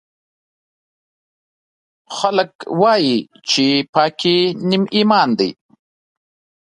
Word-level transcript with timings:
خلکوایي 2.15 3.17
چې 3.49 3.65
پاکۍ 3.93 4.39
نیم 4.69 4.83
ایمان 4.95 5.29
ده 5.37 5.49